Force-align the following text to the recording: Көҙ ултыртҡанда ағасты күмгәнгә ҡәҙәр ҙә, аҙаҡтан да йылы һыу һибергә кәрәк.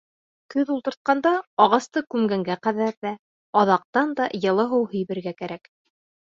Көҙ 0.53 0.69
ултыртҡанда 0.75 1.33
ағасты 1.65 2.03
күмгәнгә 2.15 2.57
ҡәҙәр 2.65 2.91
ҙә, 3.09 3.13
аҙаҡтан 3.63 4.19
да 4.23 4.29
йылы 4.43 4.69
һыу 4.75 4.93
һибергә 4.99 5.39
кәрәк. 5.45 5.75